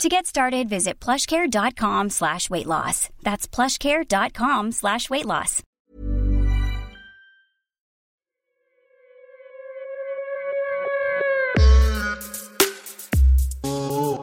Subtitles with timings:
[0.00, 3.08] To get started, visit plushcare.com slash weight loss.
[3.22, 5.62] That's plushcare.com slash weight loss.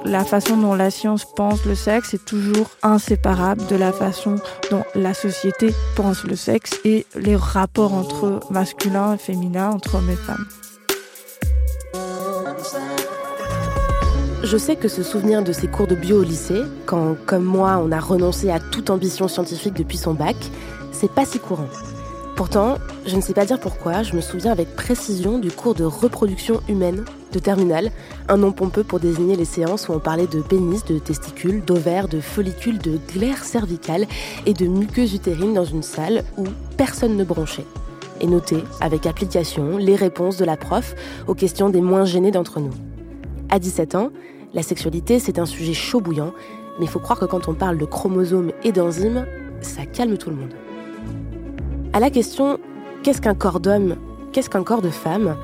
[0.05, 4.37] La façon dont la science pense le sexe est toujours inséparable de la façon
[4.71, 10.09] dont la société pense le sexe et les rapports entre masculin et féminin, entre hommes
[10.09, 10.47] et femmes.
[14.41, 17.81] Je sais que se souvenir de ses cours de bio au lycée, quand, comme moi,
[17.83, 20.37] on a renoncé à toute ambition scientifique depuis son bac,
[20.93, 21.67] c'est pas si courant.
[22.37, 25.83] Pourtant, je ne sais pas dire pourquoi, je me souviens avec précision du cours de
[25.83, 27.91] reproduction humaine de terminale,
[28.29, 32.07] un nom pompeux pour désigner les séances où on parlait de pénis, de testicules, d'ovaires,
[32.07, 34.07] de follicules, de glaire cervicale
[34.45, 36.45] et de muqueuse utérine dans une salle où
[36.77, 37.67] personne ne bronchait.
[38.21, 40.95] Et noter, avec application, les réponses de la prof
[41.27, 42.73] aux questions des moins gênés d'entre nous.
[43.51, 44.11] À 17 ans,
[44.53, 46.33] la sexualité, c'est un sujet chaud bouillant,
[46.77, 49.25] mais il faut croire que quand on parle de chromosomes et d'enzymes,
[49.61, 50.53] ça calme tout le monde.
[51.93, 52.59] À la question
[53.01, 53.95] qu'est-ce qu'un corps d'homme,
[54.31, 55.35] qu'est-ce qu'un corps de femme,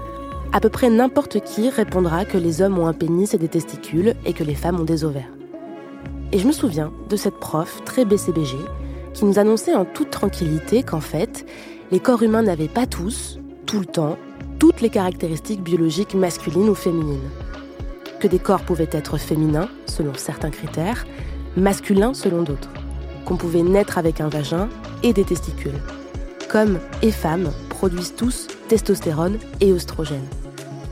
[0.54, 4.14] à peu près n'importe qui répondra que les hommes ont un pénis et des testicules
[4.24, 5.32] et que les femmes ont des ovaires.
[6.32, 8.56] Et je me souviens de cette prof très BCBG
[9.14, 11.46] qui nous annonçait en toute tranquillité qu'en fait,
[11.92, 14.18] les corps humains n'avaient pas tous, tout le temps,
[14.60, 17.30] toutes les caractéristiques biologiques masculines ou féminines
[18.28, 21.06] des corps pouvaient être féminins, selon certains critères,
[21.58, 22.72] masculins selon d'autres,
[23.26, 24.70] qu'on pouvait naître avec un vagin
[25.04, 25.82] et des testicules,
[26.50, 30.28] comme et femmes produisent tous testostérone et oestrogène,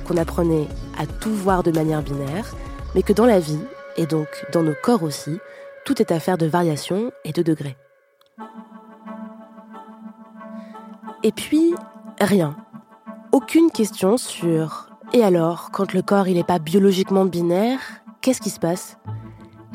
[0.06, 0.68] qu'on apprenait
[0.98, 2.56] à tout voir de manière binaire,
[2.96, 3.62] mais que dans la vie,
[3.98, 5.40] et donc dans nos corps aussi,
[5.86, 7.78] tout est affaire de variation et de degrés.
[11.24, 11.74] Et puis,
[12.20, 12.56] rien.
[13.32, 17.80] Aucune question sur et alors, quand le corps n'est pas biologiquement binaire,
[18.22, 18.98] qu'est-ce qui se passe?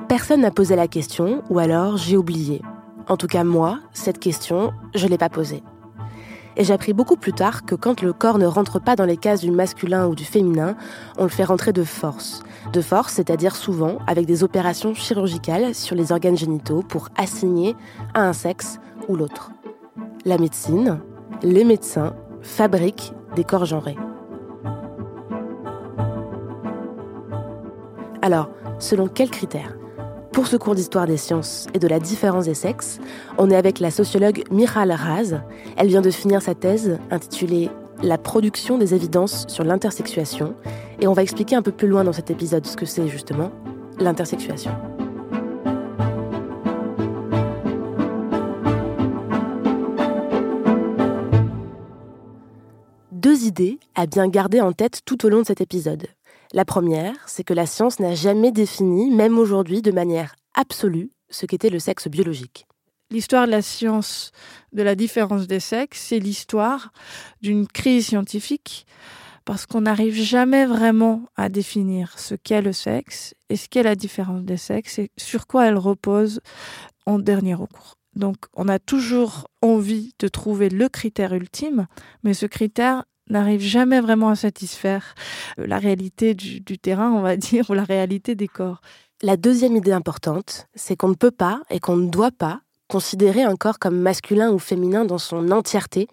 [0.08, 2.60] Personne n'a posé la question, ou alors j'ai oublié.
[3.08, 5.62] En tout cas, moi, cette question, je ne l'ai pas posée.
[6.56, 9.16] Et j'ai appris beaucoup plus tard que quand le corps ne rentre pas dans les
[9.16, 10.76] cases du masculin ou du féminin,
[11.18, 12.42] on le fait rentrer de force.
[12.72, 17.76] De force, c'est-à-dire souvent avec des opérations chirurgicales sur les organes génitaux pour assigner
[18.12, 19.52] à un sexe ou l'autre.
[20.24, 20.98] La médecine,
[21.42, 23.96] les médecins fabriquent des corps genrés.
[28.28, 29.74] Alors, selon quels critères?
[30.34, 32.98] Pour ce cours d'histoire des sciences et de la différence des sexes,
[33.38, 35.40] on est avec la sociologue Miral Raz.
[35.78, 37.70] Elle vient de finir sa thèse intitulée
[38.02, 40.54] La production des évidences sur l'intersexuation.
[41.00, 43.50] Et on va expliquer un peu plus loin dans cet épisode ce que c'est justement
[43.98, 44.72] l'intersexuation.
[53.10, 56.08] Deux idées à bien garder en tête tout au long de cet épisode.
[56.54, 61.44] La première, c'est que la science n'a jamais défini, même aujourd'hui de manière absolue, ce
[61.44, 62.66] qu'était le sexe biologique.
[63.10, 64.32] L'histoire de la science
[64.72, 66.92] de la différence des sexes, c'est l'histoire
[67.42, 68.86] d'une crise scientifique
[69.44, 73.94] parce qu'on n'arrive jamais vraiment à définir ce qu'est le sexe et ce qu'est la
[73.94, 76.40] différence des sexes et sur quoi elle repose
[77.06, 77.94] en dernier recours.
[78.14, 81.86] Donc on a toujours envie de trouver le critère ultime,
[82.24, 85.14] mais ce critère n'arrive jamais vraiment à satisfaire
[85.58, 88.80] euh, la réalité du, du, terrain, on va dire, ou la réalité des corps.
[89.22, 93.42] La deuxième idée importante, c'est qu'on ne peut pas et qu'on ne doit pas considérer
[93.42, 96.08] un corps comme masculin ou féminin dans son entièreté,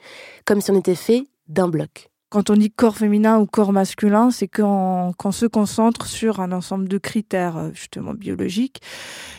[0.45, 2.09] comme si on était fait d'un bloc.
[2.29, 6.89] Quand on dit corps féminin ou corps masculin, c'est qu'on se concentre sur un ensemble
[6.89, 8.81] de critères euh, justement biologiques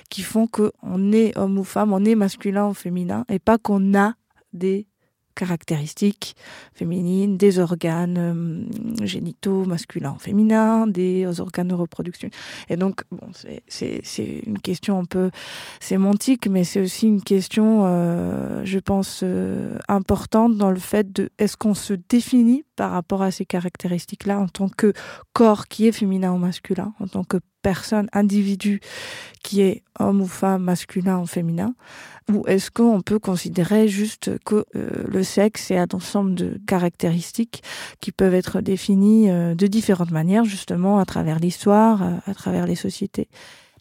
[0.08, 3.94] qui font qu'on est homme ou femme, on est masculin ou féminin, et pas qu'on
[3.94, 4.14] a
[4.52, 4.86] des
[5.36, 6.34] caractéristiques
[6.74, 12.28] féminines, des organes euh, génitaux masculins féminins, des organes de reproduction.
[12.68, 13.28] Et donc, bon,
[13.68, 15.30] c'est une question un peu
[15.78, 21.30] sémantique, mais c'est aussi une question, euh, je pense, euh, importante dans le fait de
[21.38, 24.92] est-ce qu'on se définit par rapport à ces caractéristiques-là en tant que
[25.32, 28.80] corps qui est féminin ou masculin, en tant que personne, individu
[29.42, 31.74] qui est homme ou femme, masculin ou féminin
[32.32, 37.64] Ou est-ce qu'on peut considérer juste que euh, le sexe est un ensemble de caractéristiques
[38.00, 42.68] qui peuvent être définies euh, de différentes manières, justement, à travers l'histoire, euh, à travers
[42.68, 43.28] les sociétés?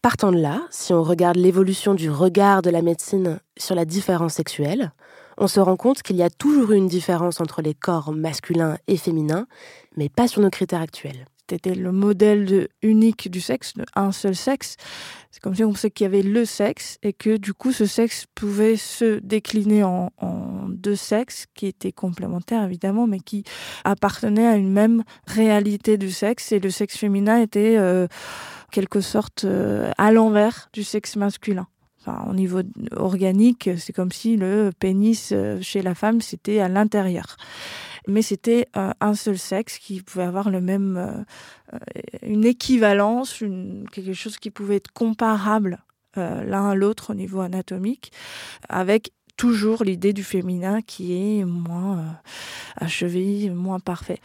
[0.02, 4.34] Partant de là, si on regarde l'évolution du regard de la médecine sur la différence
[4.34, 4.94] sexuelle,
[5.38, 8.78] on se rend compte qu'il y a toujours eu une différence entre les corps masculins
[8.88, 9.46] et féminins,
[9.96, 11.28] mais pas sur nos critères actuels.
[11.48, 14.78] C'était le modèle unique du sexe, un seul sexe.
[15.30, 17.86] C'est comme si on sait qu'il y avait le sexe et que du coup ce
[17.86, 20.10] sexe pouvait se décliner en,
[20.70, 23.44] deux sexes qui étaient complémentaires évidemment, mais qui
[23.84, 26.52] appartenaient à une même réalité du sexe.
[26.52, 28.08] Et le sexe féminin était euh,
[28.72, 31.68] quelque sorte euh, à l'envers du sexe masculin.
[32.02, 32.62] Enfin, au niveau
[32.96, 37.38] organique, c'est comme si le pénis euh, chez la femme, c'était à l'intérieur
[38.08, 41.80] mais c'était euh, un seul sexe qui pouvait avoir le même, euh, euh,
[42.22, 45.80] une équivalence, une, quelque chose qui pouvait être comparable
[46.18, 48.14] l'un à l'autre au niveau anatomique,
[48.70, 52.22] avec toujours l'idée du féminin qui est moins
[52.78, 54.22] achevé, moins parfait.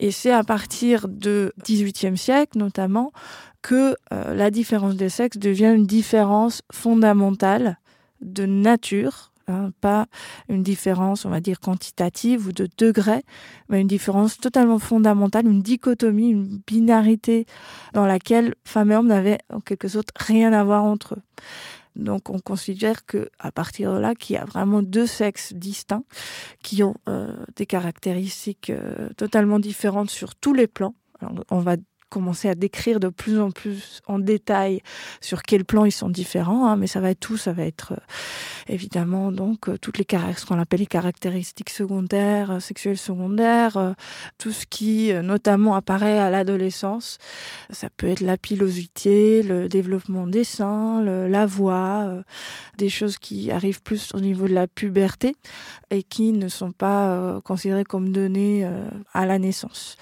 [0.00, 3.12] Et c'est à partir du XVIIIe siècle notamment
[3.60, 7.78] que la différence des sexes devient une différence fondamentale
[8.22, 10.06] de nature Hein, pas
[10.48, 13.22] une différence, on va dire, quantitative ou de degré,
[13.68, 17.44] mais une différence totalement fondamentale, une dichotomie, une binarité
[17.92, 21.22] dans laquelle femmes et hommes n'avaient en quelque sorte rien à voir entre eux.
[21.94, 26.04] Donc on considère que à partir de là, qu'il y a vraiment deux sexes distincts
[26.62, 30.94] qui ont euh, des caractéristiques euh, totalement différentes sur tous les plans.
[31.20, 31.76] Alors, on va
[32.08, 34.80] commencer à décrire de plus en plus en détail
[35.20, 37.92] sur quel plan ils sont différents, hein, mais ça va être tout, ça va être
[37.92, 37.96] euh,
[38.68, 40.06] évidemment donc euh, toutes les
[40.36, 43.94] ce qu'on appelle les caractéristiques secondaires, euh, sexuelles secondaires,
[44.38, 47.18] tout ce qui notamment apparaît à l'adolescence.
[47.70, 52.22] Ça peut être la pilosité, le développement des seins, la voix,
[52.78, 55.34] des choses qui arrivent plus au niveau de la puberté
[55.90, 58.68] et qui ne sont pas considérées comme données
[59.12, 59.96] à la naissance.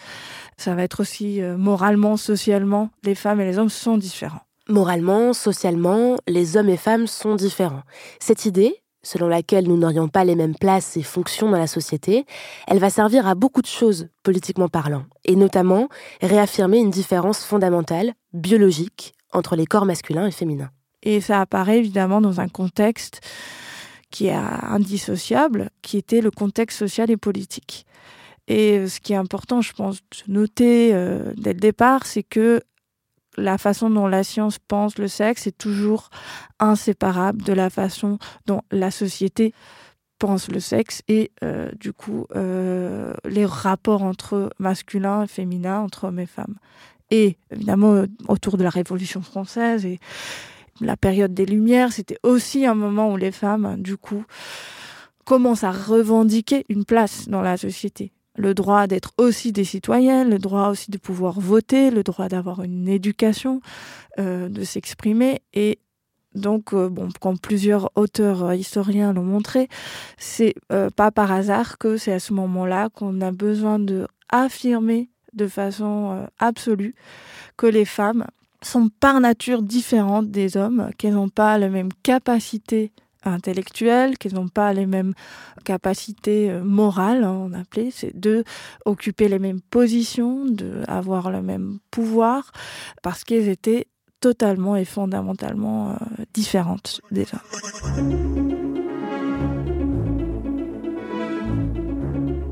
[0.63, 4.43] Ça va être aussi euh, moralement, socialement, les femmes et les hommes sont différents.
[4.69, 7.83] Moralement, socialement, les hommes et femmes sont différents.
[8.21, 12.27] Cette idée, selon laquelle nous n'aurions pas les mêmes places et fonctions dans la société,
[12.69, 15.89] elle va servir à beaucoup de choses, politiquement parlant, et notamment
[16.21, 20.71] réaffirmer une différence fondamentale, biologique, entre les corps masculins et féminins.
[21.03, 23.21] Et ça apparaît évidemment dans un contexte
[24.13, 27.85] qui est indissociable, qui était le contexte social et politique.
[28.49, 32.23] Et euh, ce qui est important, je pense, de noter euh, dès le départ, c'est
[32.23, 32.61] que
[33.37, 36.11] la façon dont la science pense le sexe est toujours
[36.59, 39.55] inséparable de la façon dont la société
[40.19, 46.19] pense le sexe et euh, du coup les rapports entre masculin et féminin, entre hommes
[46.19, 46.57] et femmes.
[47.11, 49.99] Et évidemment, autour de la Révolution française et
[50.81, 54.25] la période des Lumières, c'était aussi un moment où les femmes, du coup,
[55.25, 60.39] commencent à revendiquer une place dans la société le droit d'être aussi des citoyennes, le
[60.39, 63.61] droit aussi de pouvoir voter, le droit d'avoir une éducation,
[64.19, 65.43] euh, de s'exprimer.
[65.53, 65.79] Et
[66.35, 69.69] donc, euh, bon, comme plusieurs auteurs euh, historiens l'ont montré,
[70.17, 70.55] c'est
[70.97, 76.27] pas par hasard que c'est à ce moment-là qu'on a besoin de affirmer de façon
[76.39, 76.95] absolue
[77.57, 78.27] que les femmes
[78.63, 82.93] sont par nature différentes des hommes, qu'elles n'ont pas la même capacité
[83.25, 85.15] intellectuelles, qu'elles n'ont pas les mêmes
[85.65, 88.45] capacités euh, morales, hein, on appelait, c'est de
[88.85, 92.53] occuper les mêmes positions, de avoir le même pouvoir,
[93.03, 93.87] parce qu'elles étaient
[94.21, 98.53] totalement et fondamentalement euh, différentes des hommes.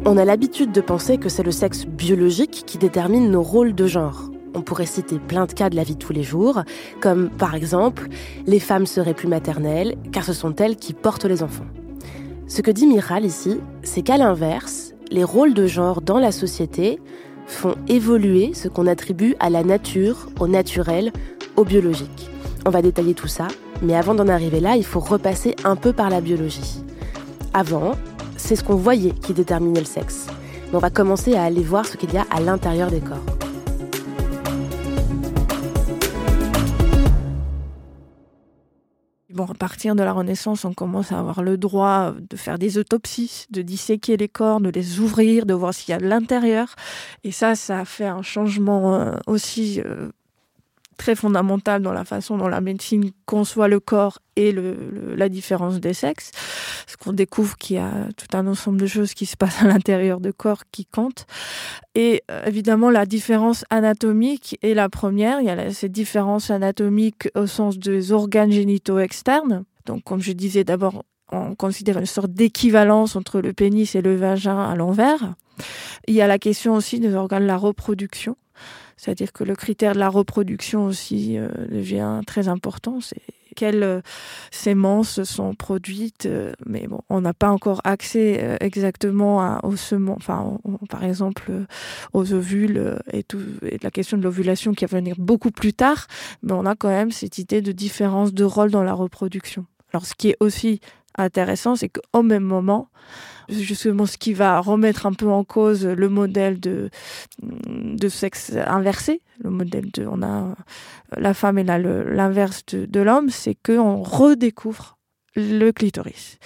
[0.07, 3.87] On a l'habitude de penser que c'est le sexe biologique qui détermine nos rôles de
[3.87, 4.31] genre.
[4.55, 6.63] On pourrait citer plein de cas de la vie de tous les jours,
[7.01, 8.09] comme par exemple,
[8.47, 11.67] les femmes seraient plus maternelles, car ce sont elles qui portent les enfants.
[12.49, 16.99] Ce que dit Miral ici, c'est qu'à l'inverse, les rôles de genre dans la société
[17.47, 21.13] font évoluer ce qu'on attribue à la nature, au naturel,
[21.57, 22.29] au biologique.
[22.67, 23.49] On va détailler tout ça,
[23.83, 26.83] mais avant d'en arriver là, il faut repasser un peu par la biologie.
[27.55, 27.93] Avant,
[28.37, 30.27] c'est ce qu'on voyait qui déterminait le sexe.
[30.71, 33.50] Mais on va commencer à aller voir ce qu'il y a à l'intérieur des corps.
[39.33, 42.79] Bon, à partir de la Renaissance, on commence à avoir le droit de faire des
[42.79, 46.75] autopsies, de disséquer les corps, de les ouvrir, de voir s'il y a de l'intérieur.
[47.23, 50.11] Et ça, ça a fait un changement euh, aussi euh,
[51.01, 55.81] très fondamentale dans la façon dont la médecine conçoit le corps et le, la différence
[55.81, 56.31] des sexes.
[56.85, 59.67] Parce qu'on découvre qu'il y a tout un ensemble de choses qui se passent à
[59.67, 61.27] l'intérieur du corps qui comptent.
[61.95, 65.41] Et euh, évidemment, la différence anatomique est la première.
[65.41, 69.65] Il y a cette différence anatomique au sens des organes génitaux externes.
[69.87, 74.17] Donc, comme je disais, d'abord, on considère une sorte d'équivalence entre le pénis et le
[74.17, 75.35] vagin à l'envers.
[76.09, 78.37] Il y a la question aussi des organes de la reproduction
[79.01, 83.01] C'est-à-dire que le critère de la reproduction aussi euh, devient très important.
[83.01, 83.23] C'est
[83.57, 84.01] quelles euh,
[84.51, 90.59] sémences sont produites, euh, mais bon, on n'a pas encore accès exactement aux semences, enfin,
[90.91, 91.51] par exemple,
[92.13, 96.07] aux ovules et tout, et la question de l'ovulation qui va venir beaucoup plus tard,
[96.43, 99.65] mais on a quand même cette idée de différence de rôle dans la reproduction.
[99.93, 100.81] Alors, ce qui est aussi
[101.17, 102.89] intéressant, c'est qu'au même moment,
[103.49, 106.91] justement ce qui va remettre un peu en cause le modèle de,
[107.43, 110.55] de sexe inversé, le modèle de on a
[111.17, 114.99] la femme et l'inverse de, l'homme, c'est qu'on redécouvre
[115.37, 116.39] le clitoris.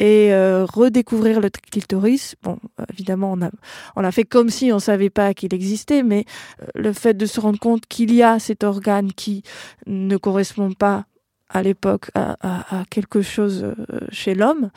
[0.00, 2.58] Et euh, redécouvrir le clitoris, bon,
[2.92, 3.50] évidemment, on a,
[3.96, 6.24] on a fait comme si on savait pas qu'il existait, mais
[6.62, 9.42] euh, le fait de se rendre compte qu'il y a cet organe qui
[9.86, 11.06] ne correspond pas
[11.50, 13.74] à l'époque à, quelque chose euh,
[14.10, 14.70] chez l'homme,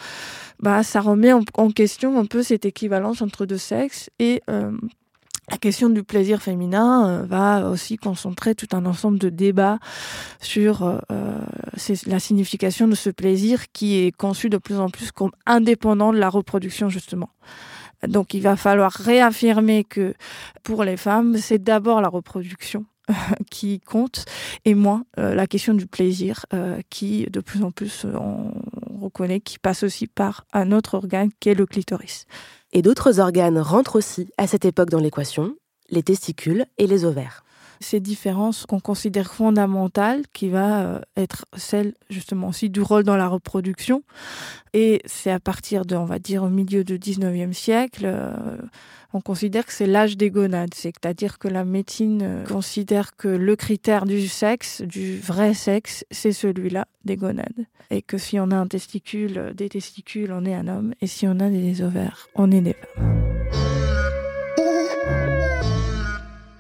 [0.60, 4.72] bah ça remet en, question un peu cette équivalence entre deux sexes et euh,
[5.50, 9.80] la question du plaisir féminin euh, va aussi concentrer tout un ensemble de débats
[10.40, 11.02] sur
[12.08, 16.18] la signification de ce plaisir qui est conçu de plus en plus comme indépendant de
[16.18, 17.30] la reproduction justement.
[18.08, 20.16] Donc il va falloir réaffirmer que
[20.64, 22.86] pour les femmes, c'est d'abord la reproduction
[23.52, 24.26] qui compte
[24.66, 28.54] et moins euh, la question du plaisir euh, qui de plus en plus euh, on
[29.02, 32.26] reconnaît qui passe aussi par un autre organe qui est le clitoris.
[32.74, 35.56] Et d'autres organes rentrent aussi à cette époque dans l'équation,
[35.90, 37.44] les testicules et les ovaires
[37.84, 43.28] ces différences qu'on considère fondamentales, qui va être celle justement aussi du rôle dans la
[43.28, 44.04] reproduction.
[44.74, 48.06] Et c'est à partir de, on va dire, au milieu du 19e siècle,
[49.14, 53.56] on considère que c'est l'âge des gonades, c'est-à-dire que la médecine euh, considère que le
[53.56, 57.66] critère du sexe, du vrai sexe, c'est celui-là des gonades.
[57.90, 61.08] Et que si on a un testicule, euh, des testicules, on est un homme, et
[61.08, 63.18] si on a des ovaires, on est des femmes.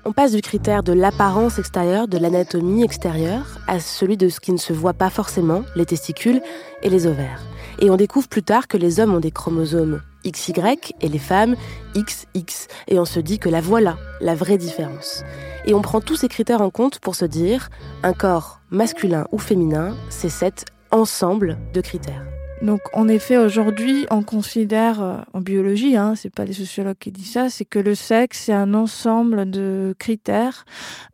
[0.03, 4.51] On passe du critère de l'apparence extérieure, de l'anatomie extérieure, à celui de ce qui
[4.51, 6.41] ne se voit pas forcément, les testicules
[6.81, 7.41] et les ovaires.
[7.79, 10.53] Et on découvre plus tard que les hommes ont des chromosomes XY
[11.01, 11.55] et les femmes
[11.95, 12.67] XX.
[12.87, 15.23] Et on se dit que la voilà, la vraie différence.
[15.65, 17.69] Et on prend tous ces critères en compte pour se dire,
[18.03, 22.30] un corps masculin ou féminin, c'est cet ensemble de critères.
[22.61, 27.11] Donc, en effet, aujourd'hui, on considère, euh, en biologie, hein, c'est pas les sociologues qui
[27.11, 30.65] disent ça, c'est que le sexe, c'est un ensemble de critères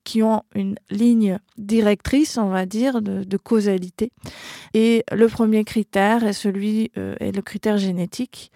[0.04, 4.12] qui ont une ligne directrice, on va dire, de, causalité.
[4.74, 8.52] Et le premier critère est celui, euh, est le critère génétique,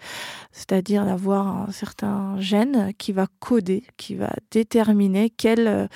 [0.50, 5.86] c'est-à-dire d'avoir un certain gène qui va coder, qui va déterminer quel euh,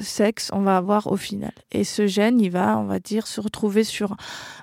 [0.00, 1.52] sexe on va avoir au final.
[1.72, 4.16] Et ce gène, il va, on va dire, se retrouver sur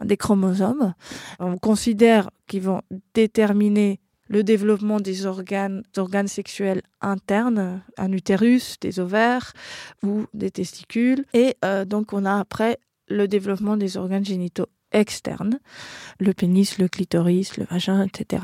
[0.03, 0.93] des chromosomes.
[2.47, 2.81] Qu'ils vont
[3.13, 9.53] déterminer le développement des organes, organes sexuels internes, un utérus, des ovaires
[10.03, 11.25] ou des testicules.
[11.33, 15.59] Et euh, donc on a après le développement des organes génitaux externes,
[16.19, 18.43] le pénis, le clitoris, le vagin, etc.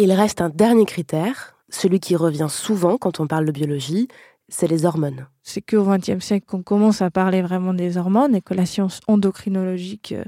[0.00, 4.08] Il reste un dernier critère, celui qui revient souvent quand on parle de biologie,
[4.48, 5.26] c'est les hormones.
[5.42, 9.00] C'est qu'au XXe siècle qu'on commence à parler vraiment des hormones et que la science
[9.06, 10.24] endocrinologique euh,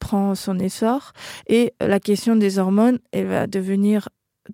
[0.00, 1.12] prend son essor.
[1.48, 4.08] Et la question des hormones, elle va devenir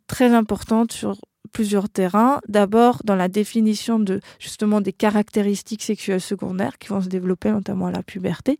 [0.07, 1.17] très importante sur
[1.53, 2.41] plusieurs terrains.
[2.49, 7.87] D'abord, dans la définition de justement des caractéristiques sexuelles secondaires qui vont se développer notamment
[7.87, 8.59] à la puberté.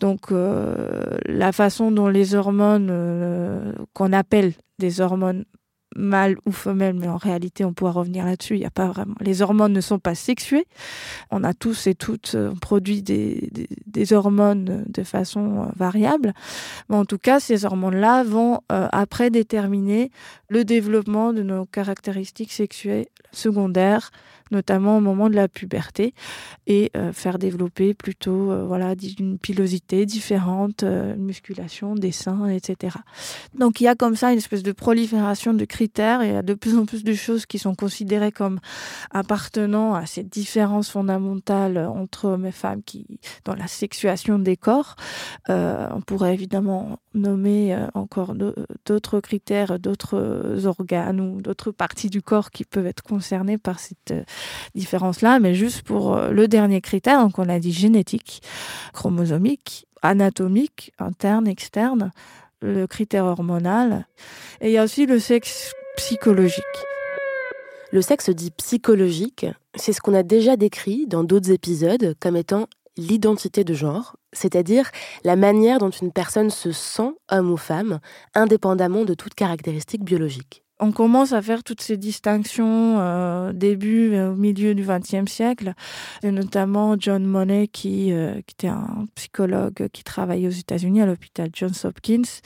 [0.00, 5.44] Donc, euh, la façon dont les hormones euh, qu'on appelle des hormones
[5.96, 8.54] mâle ou femelle, mais en réalité, on pourra revenir là-dessus.
[8.54, 9.14] Il y a pas vraiment.
[9.20, 10.66] Les hormones ne sont pas sexuées.
[11.30, 16.32] On a tous et toutes euh, produit des, hormones de façon euh, variable.
[16.88, 20.10] Mais en tout cas, ces hormones-là vont euh, après déterminer
[20.48, 24.10] le développement de nos caractéristiques sexuelles secondaires
[24.50, 26.14] notamment au moment de la puberté,
[26.66, 32.48] et euh, faire développer plutôt euh, voilà une pilosité différente, euh, une musculation des seins,
[32.48, 32.96] etc.
[33.58, 36.36] Donc il y a comme ça une espèce de prolifération de critères et il y
[36.36, 38.60] a de plus en plus de choses qui sont considérées comme
[39.10, 44.96] appartenant à ces différences fondamentales entre hommes et femmes qui dans la sexuation des corps.
[45.48, 48.34] on pourrait évidemment nommer encore
[48.84, 54.14] d'autres critères, d'autres organes ou d'autres parties du corps qui peuvent être concernés par cette
[54.74, 58.42] différence-là, mais juste pour euh, le dernier critère, donc on a dit génétique,
[58.92, 62.12] chromosomique, anatomique, interne, externe,
[62.60, 64.06] le critère hormonal,
[64.60, 66.64] et il y a aussi le sexe psychologique.
[67.92, 72.68] Le sexe dit psychologique, c'est ce qu'on a déjà décrit dans d'autres épisodes comme étant
[72.96, 74.90] l'identité de genre, c'est-à-dire
[75.24, 78.00] la manière dont une personne se sent homme ou femme,
[78.34, 84.32] indépendamment de toute caractéristique biologique on commence à faire toutes ces distinctions euh, début euh,
[84.32, 85.72] au milieu du XXe siècle,
[86.22, 91.06] et notamment John Money qui, euh, qui était un psychologue qui travaillait aux États-Unis à
[91.06, 92.40] l'hôpital Johns Hopkins,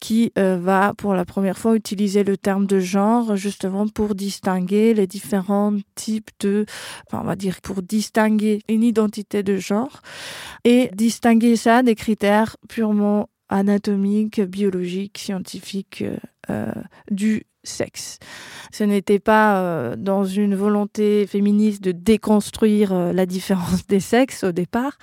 [0.00, 4.94] qui euh, va pour la première fois utiliser le terme de genre justement pour distinguer
[4.94, 6.66] les différents types de,
[7.06, 10.02] enfin, on va dire pour distinguer une identité de genre
[10.64, 16.04] et distinguer ça des critères purement anatomiques, biologiques, scientifiques
[16.50, 16.72] euh,
[17.10, 18.18] du sexe.
[18.72, 24.44] Ce n'était pas euh, dans une volonté féministe de déconstruire euh, la différence des sexes
[24.44, 24.98] au départ,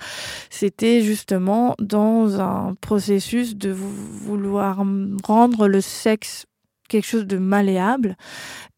[0.50, 4.84] c'était justement dans un processus de vouloir
[5.24, 6.46] rendre le sexe
[6.88, 8.16] quelque chose de malléable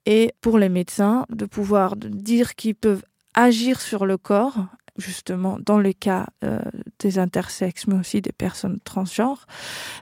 [0.07, 3.05] et pour les médecins de pouvoir dire qu'ils peuvent
[3.35, 4.67] agir sur le corps
[4.97, 6.61] justement dans le cas euh,
[6.99, 9.47] des intersexes mais aussi des personnes transgenres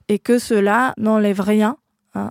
[0.08, 1.76] et que cela n'enlève rien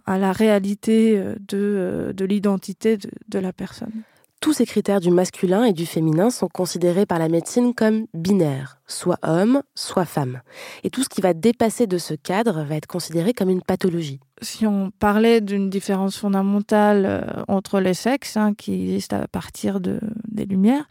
[0.05, 4.03] à la réalité euh, de, euh, de l'identité de, de la personne.
[4.41, 8.79] Tous ces critères du masculin et du féminin sont considérés par la médecine comme binaires,
[8.85, 10.41] soit homme, soit femme.
[10.83, 14.19] Et tout ce qui va dépasser de ce cadre va être considéré comme une pathologie.
[14.41, 19.79] Si on parlait d'une différence fondamentale euh, entre les sexes, hein, qui existe à partir
[19.79, 20.87] de, des Lumières,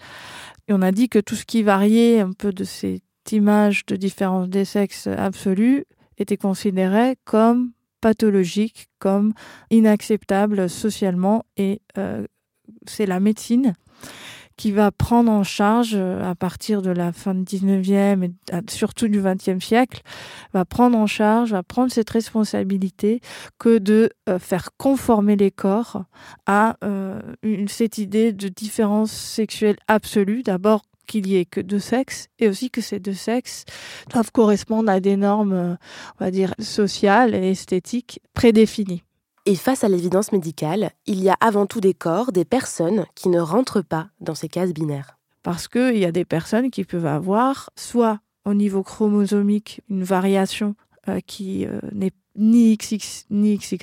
[0.66, 3.96] et on a dit que tout ce qui variait un peu de cette image de
[3.96, 5.84] différence des sexes absolue
[6.18, 7.70] était considéré comme
[8.04, 9.32] pathologique comme
[9.70, 12.26] inacceptable socialement et euh,
[12.86, 13.72] c'est la médecine
[14.58, 18.30] qui va prendre en charge euh, à partir de la fin du 19e et
[18.68, 20.02] surtout du 20e siècle
[20.52, 23.22] va prendre en charge va prendre cette responsabilité
[23.58, 26.04] que de euh, faire conformer les corps
[26.44, 26.76] à
[27.42, 30.42] une, cette idée de différence sexuelle absolue.
[30.42, 33.64] D'abord qu'il y ait que deux sexes et aussi que ces deux sexes
[34.10, 35.74] doivent correspondre à des normes, euh,
[36.20, 39.02] on va dire, sociales et esthétiques prédéfinies.
[39.46, 43.28] Et face à l'évidence médicale, il y a avant tout des corps, des personnes qui
[43.28, 45.18] ne rentrent pas dans ces cases binaires.
[45.42, 50.74] Parce qu'il y a des personnes qui peuvent avoir soit au niveau chromosomique une variation
[51.08, 53.78] euh, qui euh, n'est ni XX ni XY,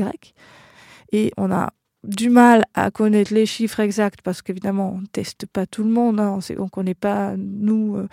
[1.11, 1.71] et on a
[2.03, 6.19] du mal à connaître les chiffres exacts parce qu'évidemment on teste pas tout le monde
[6.19, 8.07] hein, on ne connaît pas nous euh,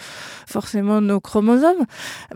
[0.46, 1.87] forcément nos chromosomes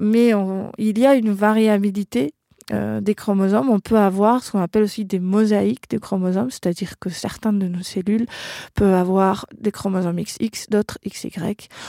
[0.00, 0.32] mais
[0.78, 2.32] il y a une variabilité
[2.72, 3.68] euh, des chromosomes.
[3.70, 7.10] On peut avoir ce qu'on appelle aussi des mosaïques de chromosomes c'est à dire que
[7.10, 8.26] certains de nos cellules
[8.74, 11.30] peuvent avoir des chromosomes xx d'autres xy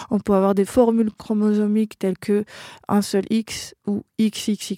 [0.10, 2.43] on peut avoir des formules chromosomiques telles que
[2.88, 4.76] un seul x ou xxy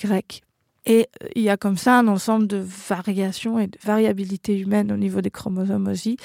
[0.85, 4.91] Et euh, il y a comme ça un ensemble de variations et de variabilité humaine
[4.91, 6.17] au niveau des chromosomes aussi,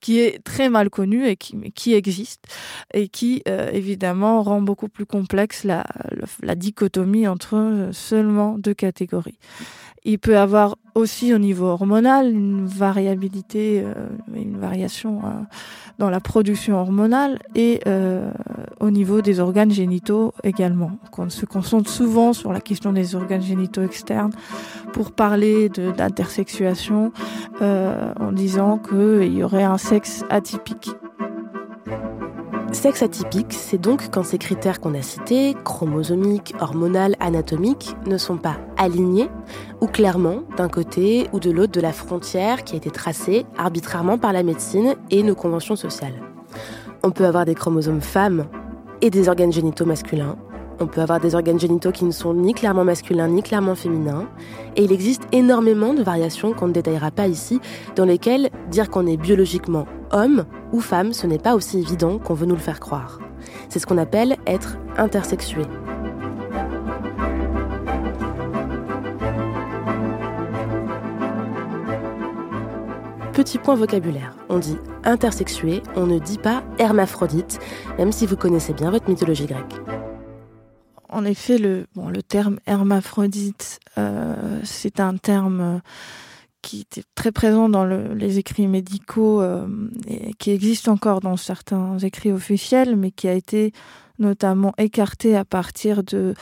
[0.00, 2.44] qui est très mal connu et qui, qui existe
[2.94, 5.84] et qui euh, évidemment rend beaucoup plus complexe la,
[6.42, 9.38] la, dichotomie entre euh, seulement deux catégories.
[10.04, 13.92] Il peut avoir aussi au niveau hormonal une variabilité euh,
[14.34, 15.28] une variation euh,
[15.98, 18.30] dans la production hormonale et euh,
[18.80, 20.92] au niveau des organes génitaux également.
[21.10, 24.32] Qu'on se concentre souvent sur la question des organes génitaux externes
[24.92, 27.12] pour parler d'intersexuation
[27.60, 30.90] en disant qu'il y aurait un sexe atypique
[32.72, 38.36] Sexe atypique, c'est donc quand ces critères qu'on a cités, chromosomiques, hormonales, anatomiques, ne sont
[38.36, 39.30] pas alignés
[39.80, 44.18] ou clairement d'un côté ou de l'autre de la frontière qui a été tracée arbitrairement
[44.18, 46.14] par la médecine et nos conventions sociales.
[47.02, 48.46] On peut avoir des chromosomes femmes
[49.00, 50.36] et des organes génitaux masculins.
[50.80, 54.28] On peut avoir des organes génitaux qui ne sont ni clairement masculins ni clairement féminins.
[54.74, 57.60] Et il existe énormément de variations qu'on ne détaillera pas ici,
[57.94, 62.34] dans lesquelles dire qu'on est biologiquement homme ou femme, ce n'est pas aussi évident qu'on
[62.34, 63.18] veut nous le faire croire.
[63.68, 65.62] C'est ce qu'on appelle être intersexué.
[73.32, 77.60] Petit point vocabulaire, on dit intersexué, on ne dit pas hermaphrodite,
[77.98, 79.74] même si vous connaissez bien votre mythologie grecque.
[81.10, 85.78] En effet, le, bon, le terme hermaphrodite, euh, c'est un terme euh,
[86.66, 89.68] qui était très présent dans le, les écrits médicaux euh,
[90.08, 93.72] et qui existe encore dans certains écrits officiels, mais qui a été
[94.18, 96.34] notamment écarté à partir de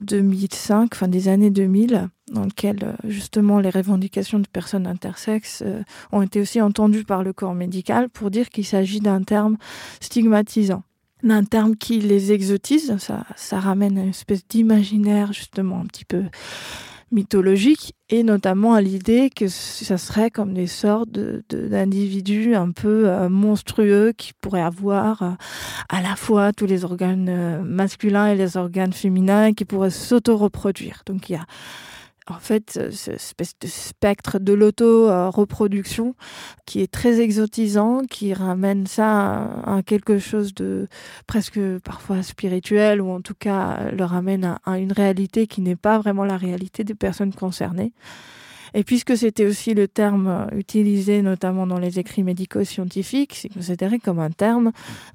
[0.00, 5.82] 2005, fin des années 2000, dans lequel euh, justement les revendications de personnes intersexes euh,
[6.10, 9.58] ont été aussi entendues par le corps médical pour dire qu'il s'agit d'un terme
[10.00, 10.84] stigmatisant.
[11.22, 16.22] D'un terme qui les exotise ça, ça ramène une espèce d'imaginaire justement un petit peu
[17.12, 23.28] mythologiques et notamment à l'idée que ça serait comme des sortes d'individus un peu euh,
[23.28, 25.30] monstrueux qui pourraient avoir euh,
[25.88, 29.90] à la fois tous les organes euh, masculins et les organes féminins et qui pourraient
[29.90, 31.02] s'auto-reproduire.
[31.06, 31.46] Donc il y a
[32.30, 36.14] en fait, cette espèce de spectre de l'auto-reproduction
[36.66, 40.88] qui est très exotisant, qui ramène ça à, quelque chose de
[41.26, 45.98] presque parfois spirituel, ou en tout cas le ramène à, une réalité qui n'est pas
[45.98, 47.92] vraiment la réalité des personnes concernées.
[48.72, 54.20] Et puisque c'était aussi le terme utilisé notamment dans les écrits médico-scientifiques, c'est considéré comme
[54.20, 54.70] un terme,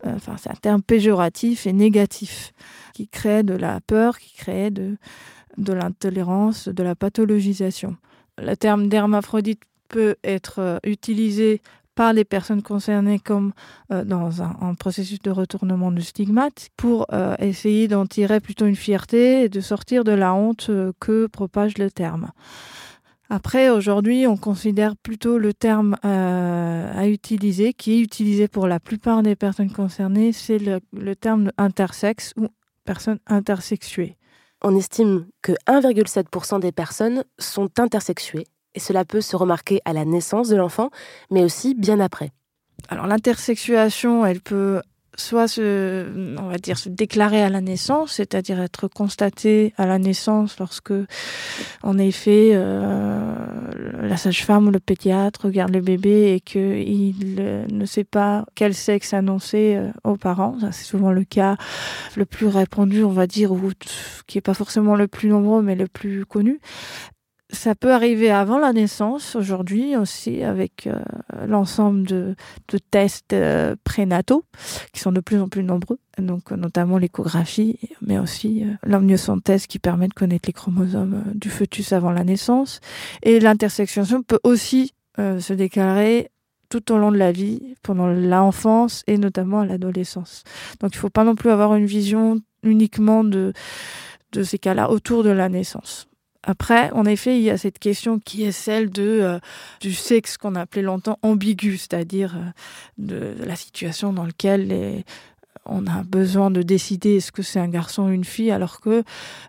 [0.06, 2.52] euh, enfin c'est un terme péjoratif et négatif,
[2.94, 4.98] qui crée de la peur, qui crée de,
[5.58, 7.98] de l'intolérance, de la pathologisation.
[8.38, 11.62] Le terme d'hermaphrodite peut être euh, utilisé
[11.96, 13.54] par les personnes concernées comme
[13.92, 18.76] euh, dans un, processus de retournement de stigmate pour euh, essayer d'en tirer plutôt une
[18.76, 22.32] fierté et de sortir de la honte que propage le terme.
[23.30, 29.24] Après, aujourd'hui, on considère plutôt le terme à utiliser, qui est utilisé pour la plupart
[29.24, 32.50] des personnes concernées, c'est le, le terme intersexe ou
[32.84, 34.16] personne intersexuée
[34.66, 40.06] on estime que 1,7% des personnes sont intersexuées, et cela peut se remarquer à la
[40.06, 40.90] naissance de l'enfant,
[41.30, 42.32] mais aussi bien après.
[42.90, 44.82] Alors l'intersexuation, elle peut
[45.18, 46.06] soit se,
[46.38, 50.94] on va dire, se déclarer à la naissance, c'est-à-dire être constaté à la naissance lorsque,
[51.84, 53.36] en effet, euh,
[54.02, 59.14] la sage-femme ou le pédiatre regarde le bébé et qu'il ne sait pas quel sexe
[59.14, 60.58] annoncer euh, aux parents.
[60.72, 61.58] c'est souvent le cas
[62.16, 63.72] le plus répandu, on va dire, ou
[64.28, 66.60] qui est pas forcément le plus nombreux, mais le plus connu.
[67.56, 71.00] Ça peut arriver avant la naissance, aujourd'hui aussi, avec euh,
[71.48, 72.36] l'ensemble de,
[72.92, 74.44] tests euh, prénataux,
[74.92, 79.80] qui sont de plus en plus nombreux, donc euh, notamment l'échographie, mais aussi l'amniosynthèse qui
[79.80, 82.82] permet de connaître les chromosomes du fœtus avant la naissance.
[83.24, 86.30] Et l'intersexuation peut aussi se déclarer
[86.70, 90.44] tout au long de la vie, pendant l'enfance et notamment à l'adolescence.
[90.82, 93.54] Donc il ne faut pas non plus avoir une vision uniquement de
[94.44, 96.10] ces cas-là autour de la naissance.
[96.46, 99.40] Après, en effet, il y a cette question qui est celle de euh,
[99.82, 105.04] du sexe qu'on appelait longtemps ambigu, c'est-à-dire euh, de, la situation dans laquelle
[105.66, 109.04] on a besoin de décider est-ce que c'est un garçon ou une fille, alors que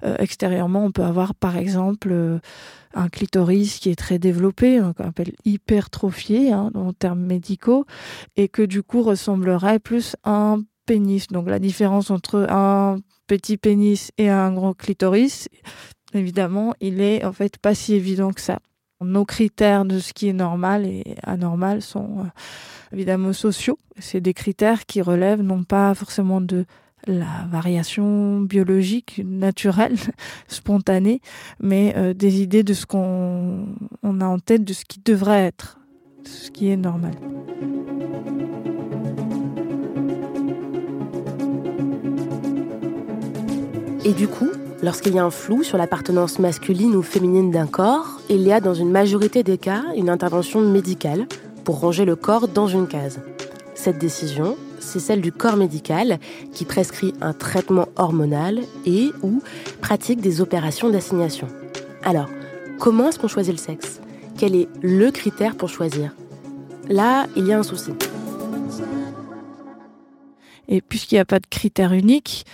[0.05, 2.41] euh, extérieurement, on peut avoir par exemple
[2.95, 7.85] un clitoris qui est très développé, qu'on appelle hypertrophié hein, en termes médicaux,
[8.37, 11.27] et que du coup ressemblerait plus à un pénis.
[11.27, 15.49] Donc la différence entre un petit pénis et un gros clitoris,
[16.17, 18.59] évidemment, il est en fait pas si évident que ça.
[19.03, 22.29] Nos critères de ce qui est normal et anormal sont euh,
[22.93, 23.79] évidemment sociaux.
[23.99, 26.65] C'est des critères qui relèvent non pas forcément de
[27.07, 29.97] la variation biologique, naturelle,
[30.49, 31.21] spontanée,
[31.61, 33.67] mais euh, des idées de ce qu'on
[34.03, 35.79] a en tête, de ce qui devrait être,
[36.25, 37.13] de ce qui est normal.
[44.05, 44.51] Et du coup,
[44.83, 48.61] Lorsqu'il y a un flou sur l'appartenance masculine ou féminine d'un corps, il y a
[48.61, 51.27] dans une majorité des cas une intervention médicale
[51.65, 53.21] pour ranger le corps dans une case.
[53.75, 56.19] Cette décision, c'est celle du corps médical
[56.53, 59.43] qui prescrit un traitement hormonal et ou
[59.81, 61.49] pratique des opérations d'assignation.
[62.03, 62.29] Alors,
[62.79, 64.01] comment est-ce qu'on choisit le sexe?
[64.37, 66.15] Quel est le critère pour choisir?
[66.89, 67.93] Là, il y a un souci.
[70.69, 72.45] Et puisqu'il n'y a pas de critère unique,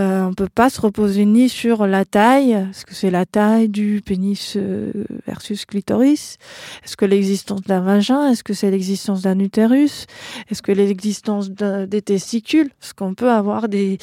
[0.00, 3.68] euh, on peut pas se reposer ni sur la taille, est-ce que c'est la taille
[3.68, 4.92] du pénis euh,
[5.24, 6.38] versus clitoris.
[6.84, 8.28] Est-ce que l'existence d'un vagin?
[8.28, 10.06] Est-ce que c'est l'existence d'un utérus?
[10.50, 12.70] Est-ce que l'existence des testicules?
[12.80, 13.98] Parce qu'on peut avoir des,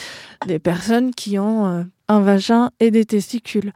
[0.48, 3.72] des personnes qui ont euh, un vagin et des testicules.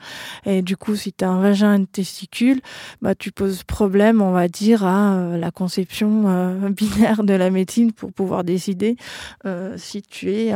[0.46, 2.62] Et du coup, si tu as un vagin et des testicules,
[3.02, 7.50] bah, tu poses problème, on va dire, à euh, la conception euh, binaire de la
[7.50, 8.98] médecine pour pouvoir décider
[9.46, 10.54] euh, si tu es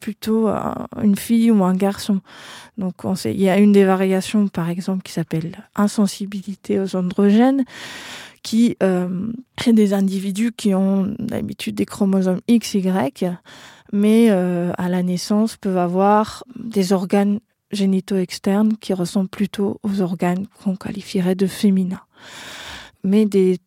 [0.00, 0.48] plutôt
[1.02, 2.20] une fille ou un garçon.
[2.78, 2.94] Donc,
[3.24, 7.64] il y a une des variations, par exemple, qui s'appelle insensibilité aux androgènes
[8.44, 9.32] qui euh,
[9.66, 12.90] des individus qui ont d'habitude des chromosomes XY
[13.94, 17.38] mais euh, à la naissance peuvent avoir des organes
[17.70, 22.02] génitaux externes qui ressemblent plutôt aux organes qu'on qualifierait de féminins,
[23.04, 23.60] mais des,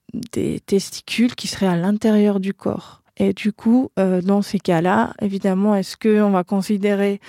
[0.65, 3.03] testicules qui seraient à l'intérieur du corps.
[3.15, 7.21] Et du coup, euh, dans ces cas-là, évidemment, est-ce qu'on va considérer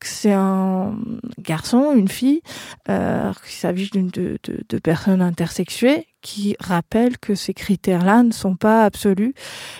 [0.00, 0.96] que c'est un
[1.38, 2.40] garçon, une fille,
[2.88, 8.84] euh, qu'il s'agit de, de, personnes intersexuées, qui rappellent que ces critères-là ne sont pas
[8.84, 9.34] absolus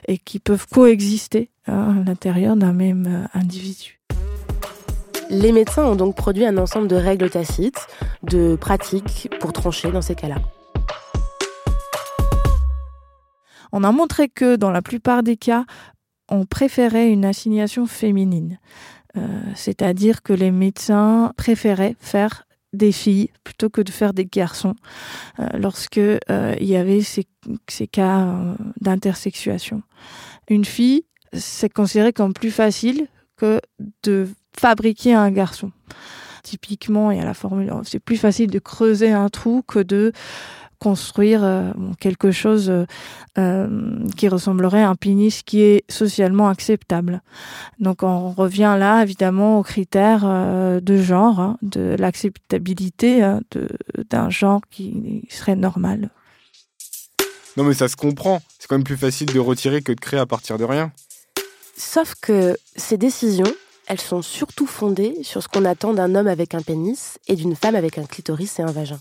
[0.08, 4.00] et qui peuvent coexister à l'intérieur d'un même euh, individu.
[5.30, 7.86] Les médecins ont donc produit un ensemble de règles tacites,
[8.22, 10.36] de pratiques pour trancher dans ces cas-là.
[13.72, 15.64] On a montré que dans la plupart des cas,
[16.28, 18.58] on préférait une assignation féminine.
[19.16, 24.74] Euh, c'est-à-dire que les médecins préféraient faire des filles plutôt que de faire des garçons
[25.38, 26.18] euh, lorsque euh,
[26.60, 27.26] il y avait ces,
[27.68, 28.34] ces cas
[28.80, 29.82] d'intersexuation.
[30.48, 33.60] Une fille, c'est considéré comme plus facile que
[34.02, 35.72] de fabriquer un garçon.
[36.42, 40.12] Typiquement, il y a la formule, c'est plus facile de creuser un trou que de
[40.84, 42.84] construire euh, quelque chose euh,
[43.38, 47.22] euh, qui ressemblerait à un pénis qui est socialement acceptable.
[47.78, 50.26] Donc on revient là évidemment aux critères
[50.82, 53.40] de genre, hein, de l'acceptabilité hein,
[54.10, 56.10] d'un genre qui serait normal.
[57.56, 60.20] Non mais ça se comprend, c'est quand même plus facile de retirer que de créer
[60.20, 60.92] à partir de rien.
[61.76, 63.52] Sauf que ces décisions,
[63.86, 67.56] elles sont surtout fondées sur ce qu'on attend d'un homme avec un pénis et d'une
[67.56, 68.98] femme avec un clitoris et un vagin.